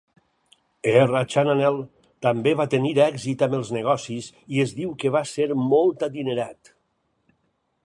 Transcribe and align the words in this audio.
R. 0.91 1.19
Chananel 1.33 1.77
també 2.27 2.53
va 2.61 2.67
tenir 2.71 2.95
èxit 3.09 3.45
amb 3.49 3.59
els 3.59 3.71
negocis 3.77 4.31
i 4.57 4.65
es 4.65 4.75
diu 4.81 4.97
que 5.05 5.15
va 5.19 5.23
ser 5.35 5.49
molt 5.67 6.09
adinerat. 6.11 6.75